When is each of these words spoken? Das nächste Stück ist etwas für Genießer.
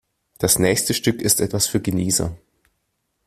Das 0.39 0.57
nächste 0.57 0.95
Stück 0.95 1.21
ist 1.21 1.39
etwas 1.41 1.67
für 1.67 1.79
Genießer. 1.79 2.35